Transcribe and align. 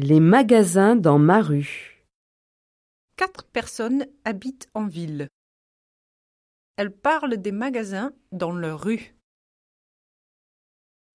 Les 0.00 0.20
magasins 0.20 0.94
dans 0.94 1.18
ma 1.18 1.42
rue. 1.42 2.06
Quatre 3.16 3.42
personnes 3.42 4.06
habitent 4.24 4.68
en 4.72 4.86
ville. 4.86 5.26
Elles 6.76 6.94
parlent 6.96 7.36
des 7.36 7.50
magasins 7.50 8.12
dans 8.30 8.52
leur 8.52 8.84
rue. 8.84 9.16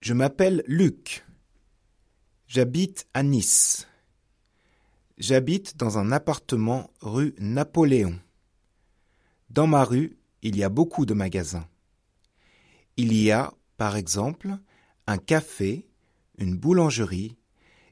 Je 0.02 0.14
m'appelle 0.14 0.64
Luc. 0.68 1.26
J'habite 2.48 3.08
à 3.14 3.24
Nice. 3.24 3.88
J'habite 5.18 5.78
dans 5.78 5.98
un 5.98 6.12
appartement 6.12 6.92
rue 7.00 7.36
Napoléon. 7.40 8.20
Dans 9.50 9.66
ma 9.66 9.86
rue, 9.86 10.18
il 10.42 10.58
y 10.58 10.64
a 10.66 10.68
beaucoup 10.68 11.06
de 11.06 11.14
magasins. 11.14 11.70
Il 12.98 13.14
y 13.14 13.32
a, 13.32 13.54
par 13.78 13.96
exemple, 13.96 14.58
un 15.08 15.20
café, 15.20 15.88
une 16.38 16.58
boulangerie 16.58 17.38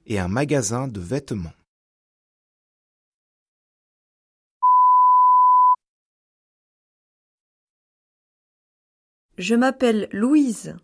et 0.05 0.19
un 0.19 0.27
magasin 0.27 0.87
de 0.87 0.99
vêtements. 0.99 1.53
Je 9.37 9.55
m'appelle 9.55 10.07
Louise. 10.11 10.75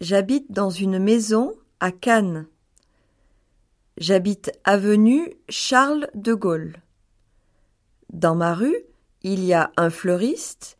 J'habite 0.00 0.50
dans 0.50 0.70
une 0.70 0.98
maison 0.98 1.54
à 1.78 1.92
Cannes. 1.92 2.48
J'habite 3.96 4.50
avenue 4.64 5.34
Charles 5.48 6.08
de 6.14 6.34
Gaulle. 6.34 6.82
Dans 8.12 8.34
ma 8.34 8.54
rue, 8.54 8.82
il 9.22 9.44
y 9.44 9.52
a 9.52 9.70
un 9.76 9.90
fleuriste, 9.90 10.78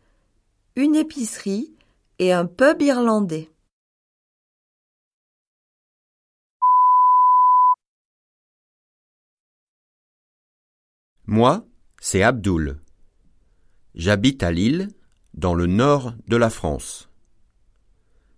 une 0.74 0.96
épicerie 0.96 1.72
et 2.19 2.32
un 2.32 2.46
pub 2.46 2.82
irlandais. 2.82 3.50
Moi, 11.27 11.66
c'est 12.01 12.22
Abdoul. 12.22 12.83
J'habite 13.94 14.42
à 14.42 14.53
Lille, 14.53 14.91
dans 15.33 15.55
le 15.55 15.66
nord 15.66 16.14
de 16.28 16.36
la 16.36 16.50
France. 16.50 17.08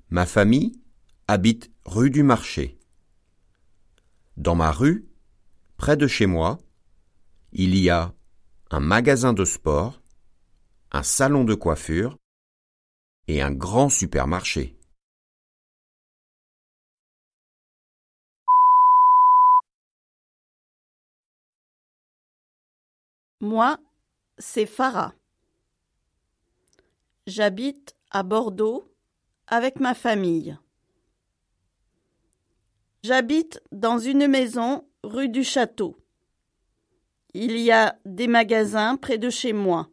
Ma 0.08 0.24
famille 0.24 0.80
habite 1.26 1.72
rue 1.84 2.10
du 2.10 2.22
Marché. 2.22 2.78
Dans 4.36 4.54
ma 4.54 4.70
rue, 4.70 5.08
près 5.76 5.96
de 5.96 6.06
chez 6.06 6.26
moi, 6.26 6.58
il 7.52 7.76
y 7.76 7.90
a 7.90 8.14
un 8.70 8.80
magasin 8.80 9.32
de 9.32 9.44
sport, 9.44 10.00
un 10.92 11.02
salon 11.02 11.42
de 11.42 11.54
coiffure 11.54 12.16
et 13.26 13.42
un 13.42 13.50
grand 13.50 13.88
supermarché. 13.88 14.78
Moi, 23.40 23.78
c'est 24.38 24.64
Farah. 24.64 25.14
J'habite 27.26 27.94
à 28.10 28.22
Bordeaux 28.22 28.90
avec 29.46 29.78
ma 29.78 29.94
famille. 29.94 30.56
J'habite 33.02 33.60
dans 33.72 33.98
une 33.98 34.26
maison 34.26 34.88
rue 35.02 35.28
du 35.28 35.44
Château. 35.44 35.98
Il 37.34 37.58
y 37.58 37.70
a 37.70 37.98
des 38.06 38.26
magasins 38.26 38.96
près 38.96 39.18
de 39.18 39.28
chez 39.28 39.52
moi. 39.52 39.90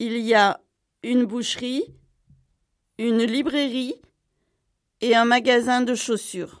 Il 0.00 0.18
y 0.18 0.34
a 0.34 0.60
une 1.04 1.26
boucherie, 1.26 1.94
une 2.98 3.22
librairie 3.22 3.94
et 5.00 5.14
un 5.14 5.24
magasin 5.24 5.82
de 5.82 5.94
chaussures. 5.94 6.59